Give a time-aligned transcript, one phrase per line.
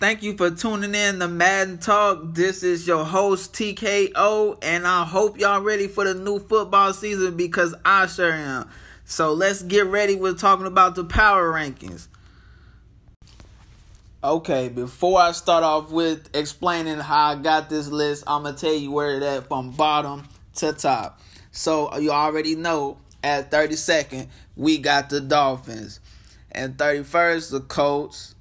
[0.00, 2.32] Thank you for tuning in to Madden Talk.
[2.32, 7.36] This is your host TKO, and I hope y'all ready for the new football season
[7.36, 8.70] because I sure am.
[9.04, 12.08] So let's get ready with talking about the power rankings.
[14.24, 18.72] Okay, before I start off with explaining how I got this list, I'm gonna tell
[18.72, 21.20] you where it at from bottom to top.
[21.52, 26.00] So you already know at 32nd we got the Dolphins,
[26.50, 28.34] and 31st the Colts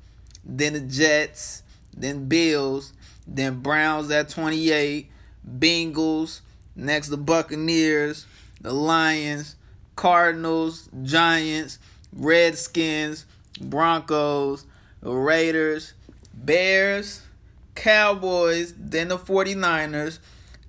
[0.58, 1.64] then the Jets,
[1.96, 2.94] then Bills,
[3.28, 5.10] then Browns at 28,
[5.48, 6.42] Bengals,
[6.76, 8.26] next the Buccaneers,
[8.62, 9.56] the Lions,
[9.96, 11.78] Cardinals, Giants,
[12.14, 13.26] Redskins,
[13.62, 14.66] Broncos,
[15.02, 15.94] Raiders,
[16.34, 17.22] Bears,
[17.76, 20.20] Cowboys, then the 49ers,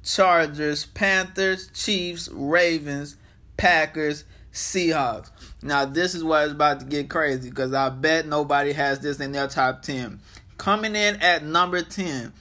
[0.04, 3.16] Chargers, Panthers, Chiefs, Ravens,
[3.56, 5.30] Packers, Seahawks.
[5.62, 9.20] Now, this is where it's about to get crazy because I bet nobody has this
[9.20, 10.20] in their top 10.
[10.58, 12.32] Coming in at number 10,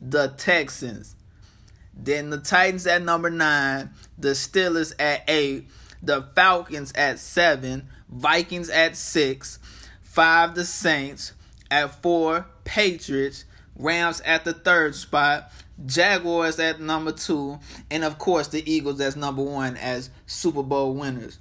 [0.00, 1.14] the Texans.
[1.94, 5.68] Then the Titans at number 9, the Steelers at 8,
[6.02, 9.58] the Falcons at 7, Vikings at 6,
[10.02, 11.32] 5 the Saints,
[11.70, 13.44] at 4 Patriots,
[13.76, 15.52] Rams at the third spot,
[15.86, 17.58] Jaguars at number 2,
[17.90, 21.38] and of course the Eagles as number 1 as Super Bowl winners.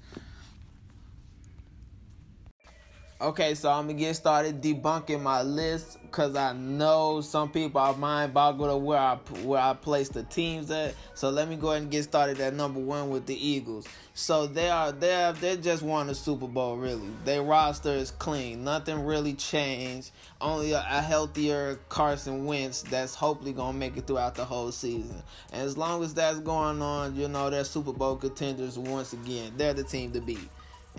[3.22, 7.94] Okay, so I'm gonna get started debunking my list because I know some people are
[7.94, 10.96] mind boggled of where I where I place the teams at.
[11.16, 13.86] So let me go ahead and get started at number one with the Eagles.
[14.14, 17.10] So they are they have they just won the Super Bowl really.
[17.26, 20.12] Their roster is clean, nothing really changed.
[20.40, 25.22] Only a, a healthier Carson Wentz that's hopefully gonna make it throughout the whole season.
[25.52, 29.52] And as long as that's going on, you know they're Super Bowl contenders once again.
[29.58, 30.48] They're the team to beat.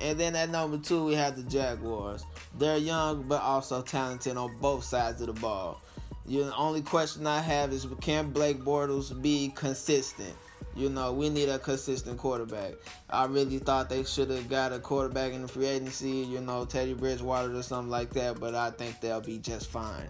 [0.00, 2.24] And then at number two, we have the Jaguars.
[2.58, 5.80] They're young, but also talented on both sides of the ball.
[6.26, 10.34] You know, the only question I have is can Blake Bortles be consistent?
[10.76, 12.74] You know, we need a consistent quarterback.
[13.10, 16.64] I really thought they should have got a quarterback in the free agency, you know,
[16.64, 20.08] Teddy Bridgewater or something like that, but I think they'll be just fine.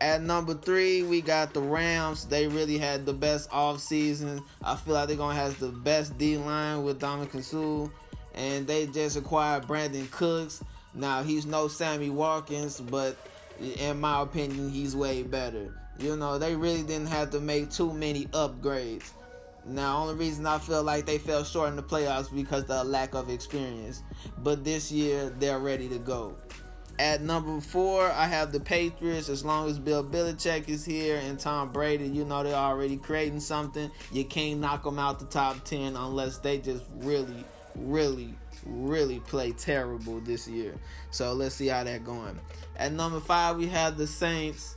[0.00, 2.24] At number three, we got the Rams.
[2.24, 4.42] They really had the best offseason.
[4.62, 7.90] I feel like they're going to have the best D line with Ndamukong Suh
[8.34, 10.62] and they just acquired Brandin Cooks.
[10.94, 13.16] Now he's no Sammy Watkins, but
[13.78, 15.74] in my opinion, he's way better.
[15.98, 19.10] You know, they really didn't have to make too many upgrades.
[19.66, 23.14] Now, only reason I feel like they fell short in the playoffs because the lack
[23.14, 24.02] of experience.
[24.38, 26.36] But this year, they're ready to go.
[26.98, 29.28] At number four, I have the Patriots.
[29.28, 33.40] As long as Bill Belichick is here and Tom Brady, you know they're already creating
[33.40, 33.90] something.
[34.12, 37.44] You can't knock them out the top ten unless they just really
[37.76, 38.34] really,
[38.66, 40.74] really play terrible this year.
[41.10, 42.38] So let's see how that going.
[42.76, 44.76] At number five, we have the Saints.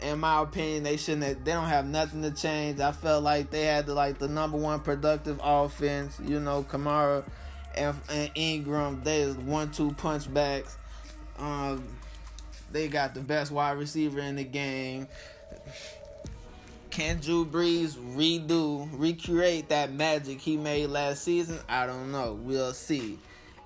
[0.00, 1.24] In my opinion, they shouldn't.
[1.24, 2.80] Have, they don't have nothing to change.
[2.80, 6.20] I felt like they had the like the number one productive offense.
[6.22, 7.24] You know, Kamara
[7.74, 9.00] and, and Ingram.
[9.02, 10.76] They is one-two punch backs.
[11.38, 11.84] Um,
[12.72, 15.08] they got the best wide receiver in the game.
[16.96, 21.58] Can Drew Brees redo, recreate that magic he made last season?
[21.68, 22.32] I don't know.
[22.40, 23.18] We'll see.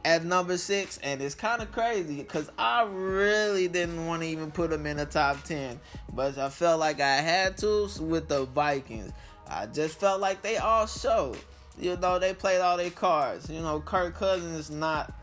[0.04, 4.50] At number six, and it's kind of crazy because I really didn't want to even
[4.50, 5.78] put him in the top 10,
[6.12, 9.12] but I felt like I had to with the Vikings.
[9.46, 11.38] I just felt like they all showed.
[11.78, 13.48] You know, they played all their cards.
[13.48, 15.14] You know, Kirk Cousins is not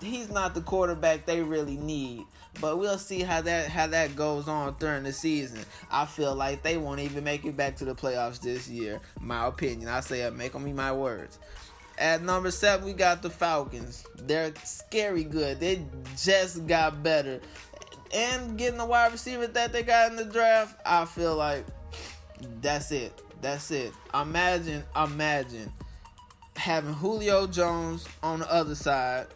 [0.00, 2.24] he's not the quarterback they really need.
[2.60, 5.60] But we'll see how that how that goes on during the season.
[5.90, 9.00] I feel like they won't even make it back to the playoffs this year.
[9.20, 9.88] My opinion.
[9.88, 11.38] I say it, make them my words.
[11.98, 14.04] At number seven, we got the Falcons.
[14.16, 15.60] They're scary good.
[15.60, 15.84] They
[16.16, 17.40] just got better.
[18.14, 21.64] And getting the wide receiver that they got in the draft, I feel like
[22.60, 23.18] that's it.
[23.40, 23.92] That's it.
[24.14, 25.72] Imagine, imagine
[26.56, 29.26] having Julio Jones on the other side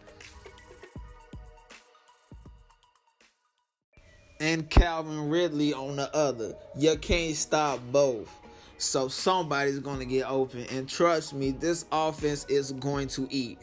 [4.47, 6.55] and Calvin Ridley on the other.
[6.73, 8.33] You can't stop both.
[8.77, 10.65] So somebody's going to get open.
[10.71, 13.59] And trust me, this offense is going to eat.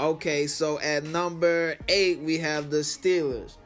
[0.00, 3.58] Okay, so at number eight, we have the Steelers.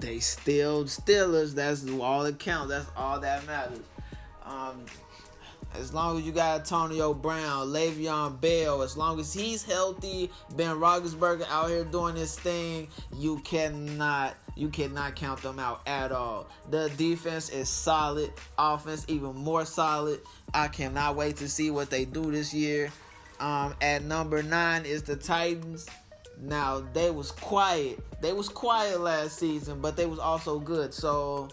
[0.00, 1.54] They still Steelers.
[1.54, 2.68] That's all that counts.
[2.68, 3.80] That's all that matters.
[4.44, 4.84] Um,
[5.74, 10.76] as long as you got Antonio Brown, Le'Veon Bell, as long as he's healthy, Ben
[10.76, 16.48] Roethlisberger out here doing his thing, you cannot you cannot count them out at all.
[16.70, 20.20] The defense is solid, offense even more solid.
[20.54, 22.90] I cannot wait to see what they do this year.
[23.38, 25.86] Um, at number nine is the Titans.
[26.40, 27.98] Now they was quiet.
[28.20, 30.94] They was quiet last season, but they was also good.
[30.94, 31.50] So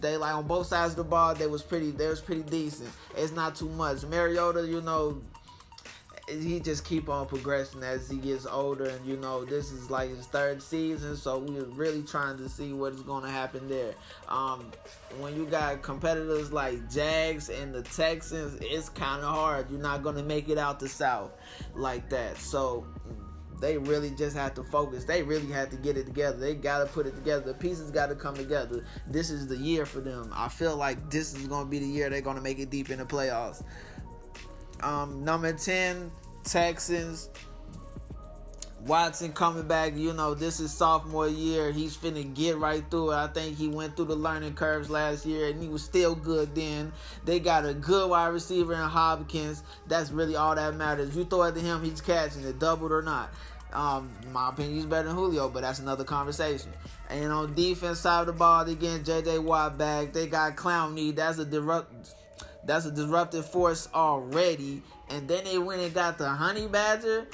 [0.00, 1.34] they like on both sides of the ball.
[1.34, 1.90] They was pretty.
[1.90, 2.90] They was pretty decent.
[3.16, 4.04] It's not too much.
[4.04, 5.20] Mariota, you know,
[6.28, 10.10] he just keep on progressing as he gets older, and you know this is like
[10.10, 13.94] his third season, so we're really trying to see what is going to happen there.
[14.28, 14.70] Um,
[15.18, 19.70] when you got competitors like Jags and the Texans, it's kind of hard.
[19.70, 21.32] You're not going to make it out the South
[21.74, 22.86] like that, so
[23.60, 25.04] they really just have to focus.
[25.04, 26.36] They really have to get it together.
[26.36, 27.46] They got to put it together.
[27.46, 28.84] The pieces got to come together.
[29.06, 30.30] This is the year for them.
[30.34, 32.70] I feel like this is going to be the year they're going to make it
[32.70, 33.62] deep in the playoffs.
[34.82, 36.10] Um, number 10,
[36.44, 37.30] Texans.
[38.86, 41.72] Watson coming back, you know, this is sophomore year.
[41.72, 43.16] He's finna get right through it.
[43.16, 46.54] I think he went through the learning curves last year and he was still good
[46.54, 46.92] then.
[47.24, 49.62] They got a good wide receiver in Hopkins.
[49.86, 51.16] That's really all that matters.
[51.16, 53.32] You throw it to him, he's catching it, doubled or not.
[53.72, 56.70] Um, my opinion, he's better than Julio, but that's another conversation.
[57.08, 59.38] And on defense side of the ball, they getting J.J.
[59.38, 60.12] Watt back.
[60.12, 61.14] They got Clowney.
[61.14, 62.14] That's a disrupt
[62.66, 64.82] that's a disruptive force already.
[65.10, 67.26] And then they went and got the Honey Badger.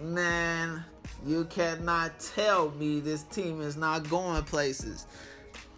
[0.00, 0.84] Man,
[1.24, 5.06] you cannot tell me this team is not going places.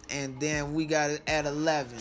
[0.09, 1.97] And then we got it at 11.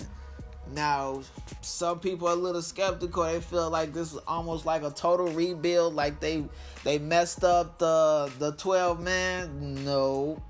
[0.73, 1.23] Now,
[1.63, 3.25] some people are a little skeptical.
[3.25, 6.45] They feel like this is almost like a total rebuild, like they
[6.85, 9.85] they messed up the the 12 man.
[9.85, 10.43] No.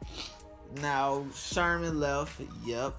[0.80, 2.40] Now Sherman left.
[2.64, 2.96] Yep.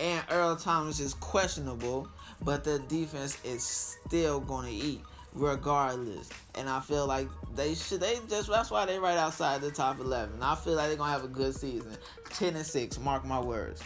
[0.00, 2.08] And Earl Thomas is questionable
[2.42, 5.00] but the defense is still going to eat
[5.34, 6.28] regardless.
[6.54, 8.00] And I feel like they should.
[8.00, 10.42] They just that's why they right outside the top eleven.
[10.42, 11.96] I feel like they're gonna have a good season,
[12.30, 12.98] ten and six.
[12.98, 13.82] Mark my words.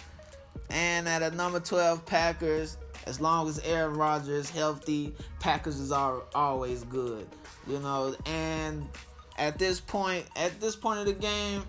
[0.71, 2.77] And at a number twelve, Packers.
[3.07, 7.29] As long as Aaron Rodgers healthy, Packers is all, always good.
[7.69, 8.89] You know, and
[9.39, 11.63] at this point, at this point of the game,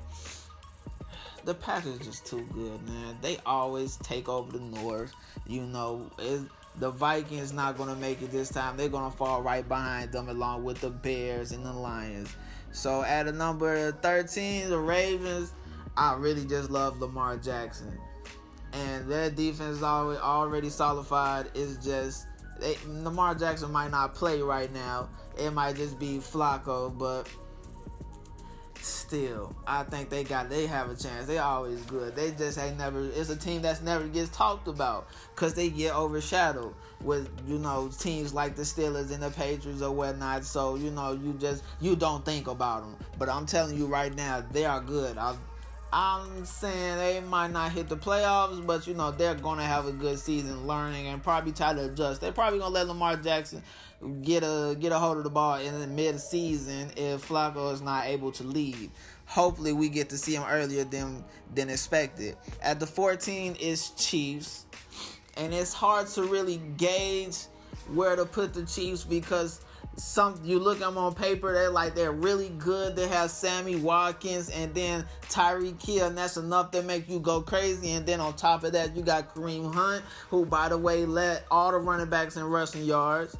[1.45, 3.17] the Packers just too good, man.
[3.21, 5.13] They always take over the North.
[5.45, 6.41] You know, it,
[6.77, 8.77] the Vikings not to make it this time.
[8.77, 12.35] They're to fall right behind them along with the Bears and the Lions.
[12.71, 15.53] So at a number 13, the Ravens,
[15.95, 17.97] I really just love Lamar Jackson.
[18.73, 21.49] And their defense is already, already solidified.
[21.55, 22.27] It's just
[22.59, 25.09] they, Lamar Jackson might not play right now.
[25.37, 27.27] It might just be Flacco, but
[29.07, 31.27] still, I think they got they have a chance.
[31.27, 32.15] They always good.
[32.15, 33.05] They just ain't never.
[33.05, 36.73] It's a team that's never gets talked about because they get overshadowed
[37.03, 40.43] with you know teams like the Steelers and the Patriots or whatnot.
[40.43, 42.95] So you know you just you don't think about them.
[43.17, 45.17] But I'm telling you right now, they are good.
[45.17, 45.35] I,
[45.91, 49.91] I'm saying they might not hit the playoffs, but you know they're gonna have a
[49.91, 52.19] good season, learning and probably try to adjust.
[52.19, 53.63] They're probably gonna let Lamar Jackson
[54.21, 57.81] get a get a hold of the ball in the mid season if Flacco is
[57.81, 58.91] not able to lead.
[59.27, 61.23] Hopefully, we get to see him earlier than
[61.55, 62.35] than expected.
[62.61, 64.65] At the 14 is Chiefs,
[65.37, 67.37] and it's hard to really gauge
[67.93, 69.61] where to put the Chiefs because
[69.97, 72.95] some you look them on paper, they're like they're really good.
[72.95, 77.41] They have Sammy Watkins and then Tyreek Hill, and that's enough to make you go
[77.41, 77.91] crazy.
[77.91, 81.43] And then on top of that, you got Kareem Hunt, who by the way led
[81.49, 83.35] all the running backs in rushing yards.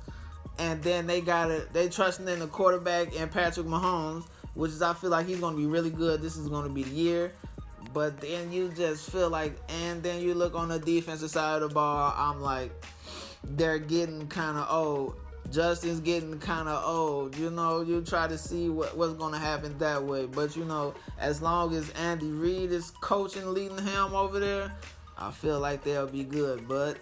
[0.60, 1.72] And then they got it.
[1.72, 5.56] They trusting in the quarterback and Patrick Mahomes, which is I feel like he's gonna
[5.56, 6.24] be really good.
[6.24, 7.34] This is gonna be the year.
[7.94, 11.70] But then you just feel like, and then you look on the defensive side of
[11.70, 12.14] the ball.
[12.18, 12.72] I'm like,
[13.44, 15.16] they're getting kind of old
[15.52, 17.38] Justin's getting kind of old.
[17.38, 20.26] You know, you try to see what, what's going to happen that way.
[20.26, 24.74] But, you know, as long as Andy Reid is coaching, leading him over there,
[25.18, 26.68] I feel like they'll be good.
[26.68, 26.98] But,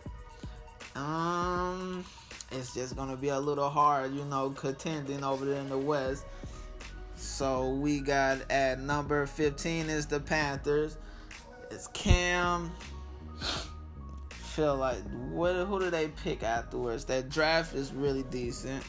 [0.95, 2.05] um,
[2.51, 5.77] it's just going to be a little hard, you know, contending over there in the
[5.77, 6.25] West.
[7.15, 10.97] So we got at number 15 is the Panthers.
[11.71, 12.71] It's Cam
[14.55, 14.99] feel like
[15.31, 17.03] what who do they pick afterwards?
[17.05, 18.83] That draft is really decent.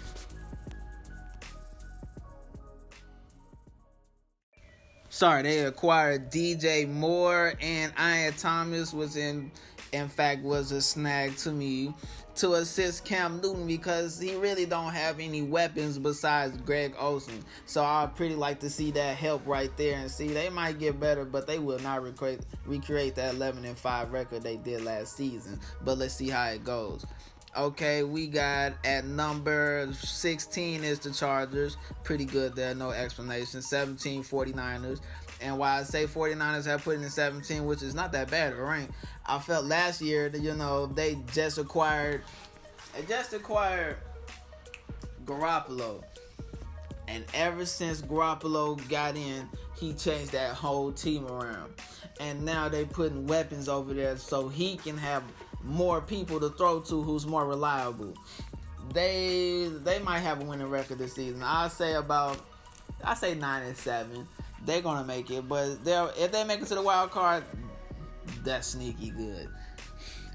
[5.09, 9.51] Sorry, they acquired DJ Moore and Ian Thomas was in
[9.93, 11.93] in fact was a snag to me
[12.37, 17.43] to assist Cam Newton because he really don't have any weapons besides Greg Olsen.
[17.67, 21.01] So I'd pretty like to see that help right there and see they might get
[21.01, 25.17] better, but they will not recreate recreate that 11 and 5 record they did last
[25.17, 25.59] season.
[25.85, 27.07] But let's see how it goes.
[27.57, 31.79] Okay, we got at number 16 is the Chargers.
[32.05, 33.63] Pretty good there, no explanation.
[33.63, 35.01] 17 49ers.
[35.41, 38.59] And while I say 49ers have put in 17, which is not that bad of
[38.59, 38.91] a rank,
[39.27, 42.23] I felt last year that, you know, they just acquired,
[42.95, 43.97] they just acquired
[45.25, 46.03] Garoppolo.
[47.09, 51.73] And ever since Garoppolo got in, he changed that whole team around.
[52.19, 55.23] And now they putting weapons over there so he can have
[55.63, 58.15] more people to throw to who's more reliable.
[58.93, 61.43] They they might have a winning record this season.
[61.43, 62.39] I say about
[63.05, 64.27] I say nine and seven.
[64.67, 67.45] They're gonna make it, but they if they make it to the wild card,
[68.45, 69.49] that's sneaky good.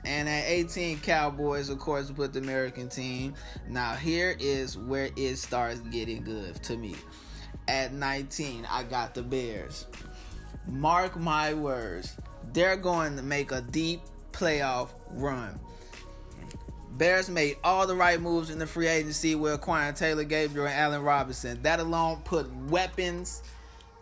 [0.04, 3.36] And at 18, Cowboys, of course, put the American team.
[3.70, 6.96] Now, here is where it starts getting good to me.
[7.68, 9.86] At 19, I got the Bears.
[10.68, 12.16] Mark my words,
[12.52, 15.60] they're going to make a deep playoff run.
[16.94, 20.76] Bears made all the right moves in the free agency with acquiring Taylor Gabriel and
[20.76, 21.62] Allen Robinson.
[21.62, 23.44] That alone put weapons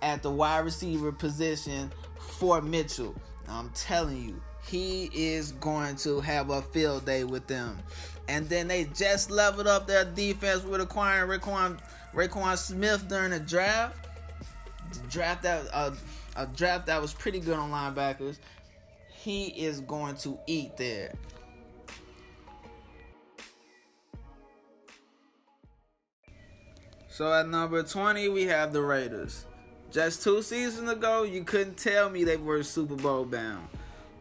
[0.01, 3.15] at the wide receiver position for Mitchell.
[3.47, 7.79] I'm telling you, he is going to have a field day with them.
[8.27, 11.79] And then they just leveled up their defense with acquiring Roquan,
[12.13, 14.07] Roquan Smith during the draft.
[14.93, 15.91] The draft that uh,
[16.35, 18.37] a draft that was pretty good on linebackers.
[19.11, 21.13] He is going to eat there.
[27.09, 29.45] So at number 20, we have the Raiders.
[29.91, 33.67] Just two seasons ago, you couldn't tell me they were Super Bowl bound.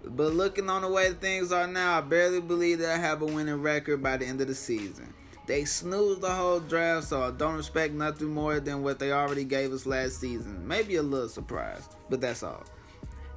[0.03, 3.27] But looking on the way things are now, I barely believe that I have a
[3.27, 5.13] winning record by the end of the season.
[5.47, 9.45] They snoozed the whole draft, so I don't expect nothing more than what they already
[9.45, 10.67] gave us last season.
[10.67, 12.65] Maybe a little surprise, but that's all.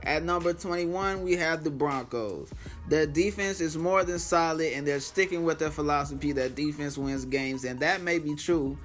[0.04, 2.50] At number 21, we have the Broncos.
[2.88, 7.26] Their defense is more than solid, and they're sticking with their philosophy that defense wins
[7.26, 8.78] games, and that may be true,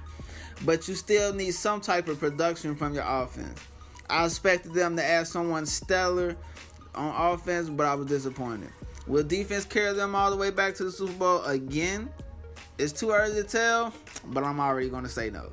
[0.65, 3.59] but you still need some type of production from your offense.
[4.09, 6.35] I expected them to add someone stellar
[6.95, 8.69] on offense, but I was disappointed.
[9.05, 12.09] Will defense carry them all the way back to the Super Bowl again?
[12.77, 13.93] It's too early to tell,
[14.25, 15.51] but I'm already going to say no.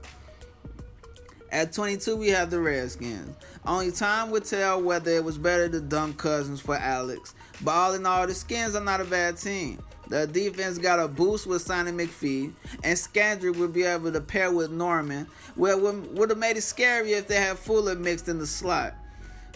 [1.50, 3.36] At 22, we have the Redskins.
[3.64, 7.34] Only time would tell whether it was better to dump Cousins for Alex.
[7.62, 9.78] But all in all, the Skins are not a bad team.
[10.08, 14.52] The defense got a boost with signing McPhee, and Scandrick would be able to pair
[14.52, 18.46] with Norman, where would, have made it scary if they had Fuller mixed in the
[18.46, 18.94] slot.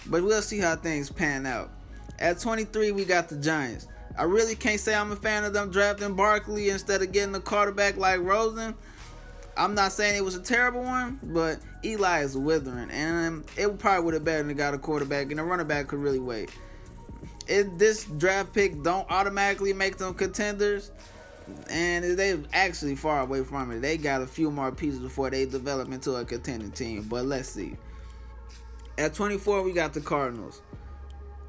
[0.07, 1.71] But we'll see how things pan out.
[2.19, 3.89] At 23, we got the Giants.
[4.19, 7.41] I really can't say I'm a fan of them drafting Barkley instead of getting a
[7.41, 8.75] quarterback like Rosen.
[9.57, 14.05] I'm not saying it was a terrible one, but Eli is withering, and it probably
[14.05, 16.51] would have better than got a quarterback, and a running back could really wait
[17.49, 20.91] it, this draft pick don't automatically make them contenders,
[21.71, 23.81] and they actually far away from it.
[23.81, 27.03] They got a few more pieces before they develop into a contending team.
[27.09, 27.77] But let's see.
[28.99, 30.61] At 24, we got the Cardinals.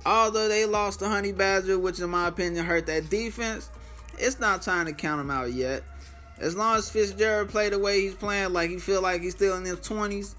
[0.06, 3.70] Although they lost the Honey Badger, which in my opinion hurt that defense,
[4.18, 5.84] it's not time to count them out yet.
[6.38, 9.58] As long as Fitzgerald play the way he's playing, like he feel like he's still
[9.58, 10.36] in his 20s,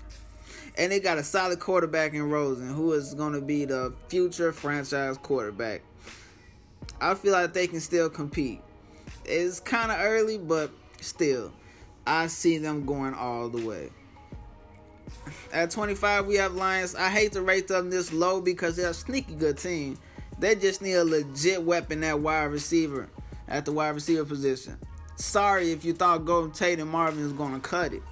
[0.76, 4.52] and they got a solid quarterback in Rosen, who is going to be the future
[4.52, 5.82] franchise quarterback.
[7.00, 8.60] I feel like they can still compete.
[9.24, 11.52] It's kind of early, but still,
[12.06, 13.90] I see them going all the way.
[15.52, 16.94] At 25, we have Lions.
[16.94, 19.98] I hate to rate them this low because they're a sneaky good team.
[20.38, 23.08] They just need a legit weapon at wide receiver,
[23.48, 24.78] at the wide receiver position.
[25.16, 28.02] Sorry if you thought Golden Tate and Marvin was going to cut it.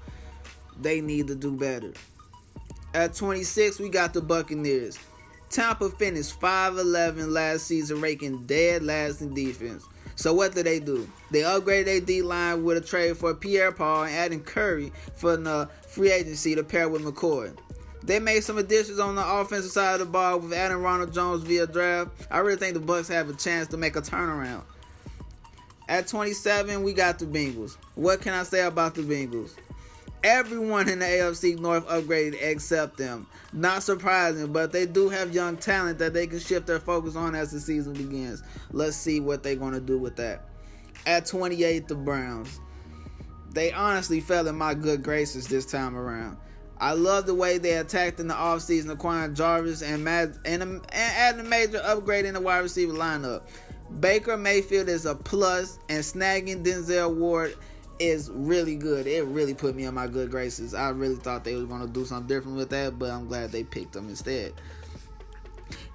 [0.81, 1.93] They need to do better.
[2.95, 4.99] At 26, we got the Buccaneers.
[5.51, 9.85] Tampa finished 5-11 last season, ranking dead last in defense.
[10.17, 11.09] So what did they do?
[11.31, 15.37] They upgraded their D line with a trade for Pierre Paul and adding Curry for
[15.37, 17.57] the free agency to pair with McCoy.
[18.03, 21.45] They made some additions on the offensive side of the ball with adding Ronald Jones
[21.45, 22.11] via draft.
[22.31, 24.63] I really think the Bucks have a chance to make a turnaround.
[25.89, 27.77] At 27, we got the Bengals.
[27.95, 29.53] What can I say about the Bengals?
[30.25, 33.27] Everyone in the AFC North upgraded except them.
[33.53, 37.37] Not surprising, but they do have young talent that they can shift their focus on
[37.37, 38.43] as the season begins.
[38.73, 40.45] Let's see what they're going to do with that.
[41.07, 42.61] At 28, the Browns.
[43.53, 46.37] They honestly fell in my good graces this time around.
[46.81, 50.83] I love the way they attacked in the offseason, acquiring Jarvis and, Mad- and, um,
[50.93, 53.43] and adding a major upgrade in the wide receiver lineup.
[54.01, 57.57] Baker Mayfield is a plus, and snagging Denzel Ward
[57.99, 59.07] is really good.
[59.07, 60.75] It really put me on my good graces.
[60.75, 63.53] I really thought they were going to do something different with that, but I'm glad
[63.53, 64.53] they picked them instead.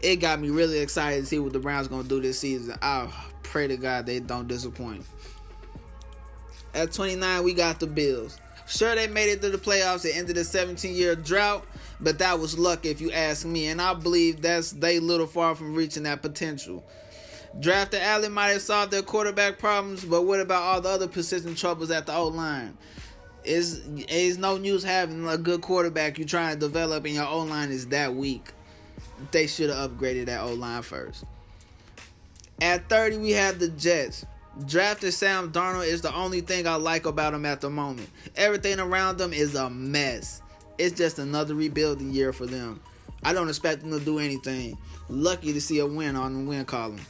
[0.01, 2.77] It got me really excited to see what the Browns going to do this season.
[2.81, 3.12] I
[3.43, 5.05] pray to God they don't disappoint.
[6.74, 8.39] At 29, we got the Bills.
[8.67, 11.65] Sure, they made it to the playoffs at end of the 17 year drought,
[12.00, 13.67] but that was luck if you ask me.
[13.67, 16.83] And I believe that's they little far from reaching that potential.
[17.60, 21.57] Drafted Allen might have solved their quarterback problems, but what about all the other persistent
[21.57, 22.77] troubles at the O line?
[23.43, 27.39] It's it's no news having a good quarterback you trying to develop and your O
[27.39, 28.51] line is that weak.
[29.31, 31.25] They should have upgraded that O line first.
[32.62, 34.25] At 30, we have the Jets.
[34.65, 38.10] Drafted Sam Darnold is the only thing I like about him at the moment.
[38.36, 40.41] Everything around them is a mess.
[40.77, 42.79] It's just another rebuilding year for them.
[43.24, 44.77] I don't expect them to do anything.
[45.10, 47.01] Lucky to see a win on the win column.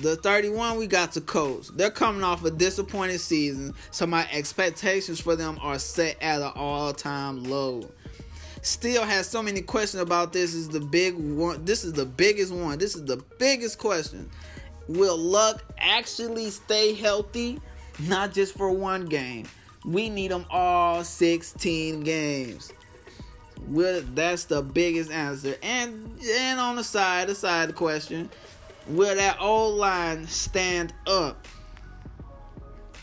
[0.00, 1.68] The 31, we got the Colts.
[1.68, 6.52] They're coming off a disappointing season, so my expectations for them are set at an
[6.54, 7.86] all-time low.
[8.62, 10.54] Still has so many questions about this.
[10.54, 11.64] Is the big one.
[11.66, 12.78] This is the biggest one.
[12.78, 14.30] This is the biggest question.
[14.88, 17.60] Will Luck actually stay healthy?
[18.00, 19.46] Not just for one game.
[19.84, 22.72] We need them all 16 games.
[23.66, 25.56] Will that's the biggest answer.
[25.62, 28.30] And and on the side, the side question,
[28.90, 31.46] will that old line stand up?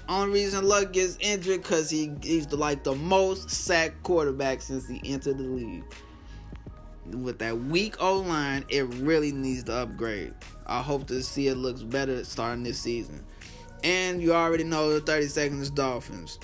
[0.10, 5.02] Only reason Luck gets injured because he he's like the most sacked quarterback since he
[5.04, 5.84] entered the league.
[7.08, 10.34] With that weak O line, it really needs to upgrade.
[10.66, 13.24] I hope to see it looks better starting this season.
[13.84, 16.40] And you already know the 30 seconds Dolphins.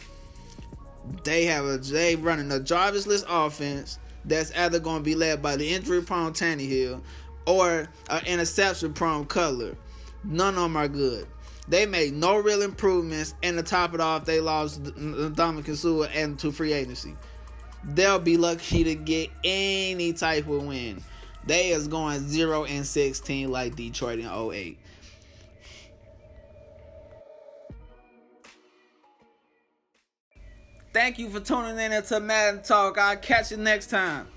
[1.24, 5.58] They have a they running a Jarvis-less offense that's either going to be led by
[5.58, 7.02] the injury-prone Tannehill
[7.46, 9.76] or an interception-prone Cutler.
[10.24, 11.28] None of them are good.
[11.68, 16.38] They made no real improvements, and to top it off, they lost Ndamukong Suh and
[16.40, 17.16] to free agency.
[17.84, 21.04] They'll be lucky to get any type of win.
[21.46, 24.78] They is going 0 and 16 like Detroit in 08.
[30.94, 32.98] Thank you for tuning in to Madden Talk.
[32.98, 34.28] I'll catch you next time.